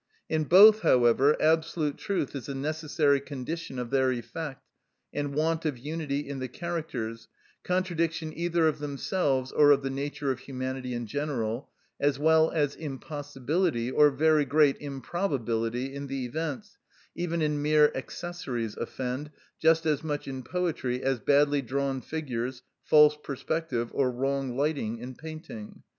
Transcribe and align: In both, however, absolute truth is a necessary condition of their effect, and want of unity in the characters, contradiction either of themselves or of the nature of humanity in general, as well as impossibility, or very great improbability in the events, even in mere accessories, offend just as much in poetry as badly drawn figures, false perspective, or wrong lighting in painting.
In 0.29 0.45
both, 0.45 0.79
however, 0.81 1.39
absolute 1.39 1.95
truth 1.95 2.35
is 2.35 2.49
a 2.49 2.55
necessary 2.55 3.19
condition 3.19 3.77
of 3.77 3.91
their 3.91 4.11
effect, 4.11 4.65
and 5.13 5.35
want 5.35 5.63
of 5.63 5.77
unity 5.77 6.27
in 6.27 6.39
the 6.39 6.47
characters, 6.47 7.27
contradiction 7.63 8.33
either 8.35 8.67
of 8.67 8.79
themselves 8.79 9.51
or 9.51 9.69
of 9.69 9.83
the 9.83 9.91
nature 9.91 10.31
of 10.31 10.39
humanity 10.39 10.95
in 10.95 11.05
general, 11.05 11.69
as 11.99 12.17
well 12.17 12.49
as 12.49 12.73
impossibility, 12.73 13.91
or 13.91 14.09
very 14.09 14.43
great 14.43 14.75
improbability 14.79 15.93
in 15.93 16.07
the 16.07 16.25
events, 16.25 16.79
even 17.13 17.43
in 17.43 17.61
mere 17.61 17.91
accessories, 17.93 18.75
offend 18.77 19.29
just 19.59 19.85
as 19.85 20.03
much 20.03 20.27
in 20.27 20.41
poetry 20.41 21.03
as 21.03 21.19
badly 21.19 21.61
drawn 21.61 22.01
figures, 22.01 22.63
false 22.83 23.15
perspective, 23.21 23.91
or 23.93 24.09
wrong 24.09 24.57
lighting 24.57 24.97
in 24.97 25.13
painting. 25.13 25.83